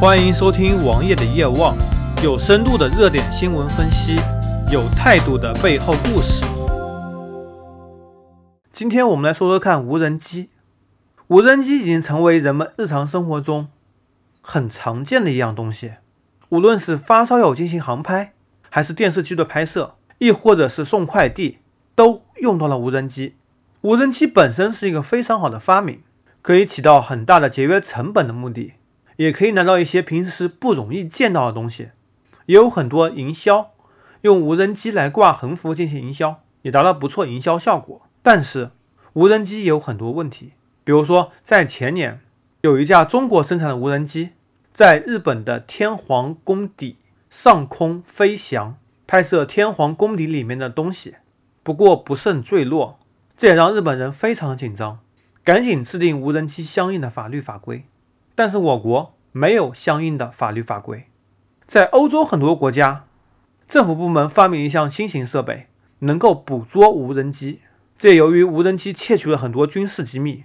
[0.00, 1.76] 欢迎收听王爷的夜望，
[2.24, 4.16] 有深度的热点新闻分析，
[4.72, 6.42] 有态度的背后故事。
[8.72, 10.48] 今天我们来说说看无人机。
[11.26, 13.68] 无人机已经成为人们日常生活中
[14.40, 15.92] 很常见的一样东西，
[16.48, 18.32] 无论是发烧友进行航拍，
[18.70, 21.58] 还是电视剧的拍摄，亦或者是送快递，
[21.94, 23.34] 都用到了无人机。
[23.82, 26.00] 无人机本身是一个非常好的发明，
[26.40, 28.72] 可以起到很大的节约成本的目的。
[29.20, 31.90] 也可以拿到一些平时不容易见到的东西，
[32.46, 33.72] 也有很多营销
[34.22, 38.00] 用无人机来挂横幅进行营销，也达到不错营销效果。
[38.22, 38.70] 但是
[39.12, 40.52] 无人机也有很多问题，
[40.84, 42.22] 比如说在前年
[42.62, 44.30] 有一架中国生产的无人机
[44.72, 46.96] 在日本的天皇宫邸
[47.28, 51.16] 上空飞翔，拍摄天皇宫邸里面的东西，
[51.62, 52.98] 不过不慎坠落，
[53.36, 55.00] 这也让日本人非常紧张，
[55.44, 57.84] 赶紧制定无人机相应的法律法规。
[58.40, 61.04] 但是我国没有相应的法律法规，
[61.66, 63.04] 在欧洲很多国家，
[63.68, 65.66] 政府部门发明一项新型设备，
[65.98, 67.60] 能够捕捉无人机。
[67.98, 70.44] 这由于无人机窃取了很多军事机密，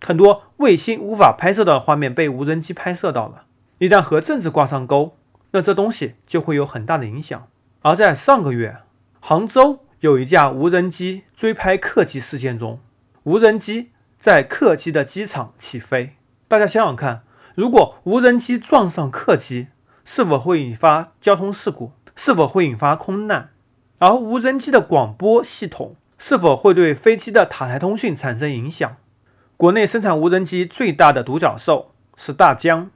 [0.00, 3.46] 很多卫星无法拍摄到的画面被无人机拍摄到了。
[3.80, 5.16] 一旦和政治挂上钩，
[5.50, 7.48] 那这东西就会有很大的影响。
[7.80, 8.76] 而在上个月，
[9.18, 12.78] 杭州有一架无人机追拍客机事件中，
[13.24, 16.14] 无人机在客机的机场起飞。
[16.46, 17.24] 大家想想看。
[17.54, 19.68] 如果无人机撞上客机，
[20.04, 21.92] 是否会引发交通事故？
[22.14, 23.50] 是否会引发空难？
[23.98, 28.96] 而无人机的广播系统是否会对飞机的塔台通讯产生影响？
[29.56, 32.90] 国内生产无人机最大的独角兽是大疆，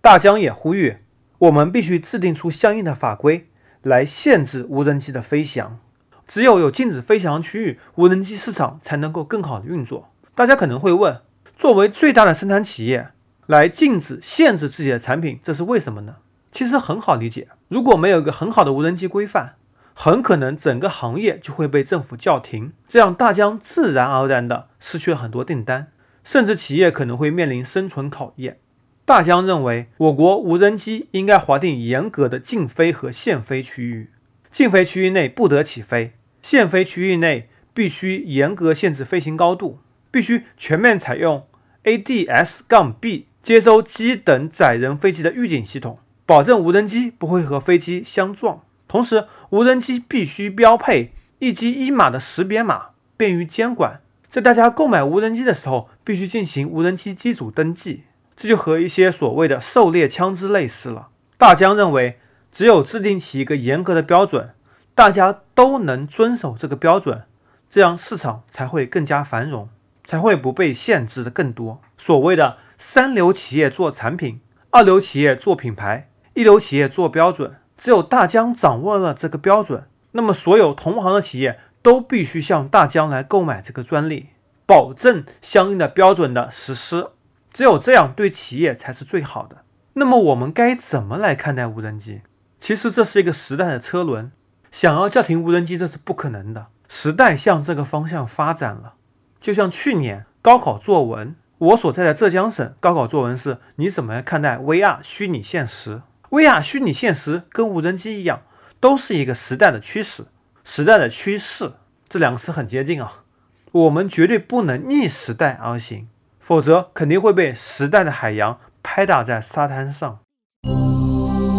[0.00, 0.98] 大疆也呼吁
[1.38, 3.48] 我们必须制定出相应的法规
[3.82, 5.78] 来限制无人机的飞翔。
[6.26, 10.10] 只有有禁止飞翔区域，无人机市场才能够更好的运作。
[10.34, 11.20] 大家可能会问，
[11.56, 13.10] 作为最大的生产企业。
[13.50, 16.18] 来禁止、限制自己的产品，这是为什么呢？
[16.52, 19.56] 其实很好理解，如果没有一个很好的无人机规范，
[19.92, 25.88] 很可能整个行业就会被政府叫停，这样大疆自然而然的失去了很多订单，
[26.22, 28.58] 甚至企业可能会面临生存考验。
[29.04, 34.10] 大疆认为，我国无人机应该划定严格的禁飞和限飞区域，
[34.52, 39.80] 禁飞区域内不得起飞，限飞区域内必须严格限制飞行高度，
[40.12, 41.44] 必须全面采用
[41.84, 43.26] ADS- 杠 B。
[43.42, 48.60] 接收机等载人飞机的预警系统，保证无人机不会和飞机相撞。
[48.86, 54.02] 同时，无人机必须标配一机一码的识别码，便于监管。
[54.28, 58.02] 在大家购买无人机的时候，必须进行无人机机组登记。
[58.36, 61.08] 这就和一些所谓的狩猎枪支类似了。
[61.38, 62.18] 大疆认为，
[62.52, 64.50] 只有制定起一个严格的标准，
[64.94, 67.22] 大家都能遵守这个标准，
[67.70, 69.70] 这样市场才会更加繁荣，
[70.10, 71.80] 才会不被限制的更多。
[71.96, 72.56] 所谓的。
[72.82, 74.40] 三流企业做产品，
[74.70, 77.56] 二流企业做品牌，一流企业做标准。
[77.76, 84.30] 只有大疆掌握了这个标准，那么所有同行的企业都必须向大疆来购买这个专利，
[84.64, 87.08] 保证相应的标准的实施。
[87.52, 89.58] 只有这样，对企业才是最好的。
[89.92, 92.22] 那么我们该怎么来看待无人机？
[92.58, 94.32] 其实这是一个时代的车轮，
[94.70, 96.68] 想要叫停无人机，这是不可能的。
[96.88, 98.94] 时代向这个方向发展了，
[99.40, 101.34] 就像去年高考作文。
[101.58, 108.42] 我所在的浙江省高考作文是：你怎么看待 VR 虚拟现实？VR 虚拟现实跟无人机一样，
[108.80, 110.24] 都是一个时代的趋势，
[110.64, 111.72] 时代的趋势，
[112.08, 113.24] 这两个词很接近啊。
[113.72, 116.08] 我们绝对不能逆时代而行，
[116.38, 120.20] 否则肯定会被时代的海洋拍打在沙滩上。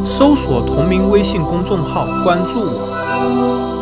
[0.05, 3.80] 搜索同名微信公众号，关注我。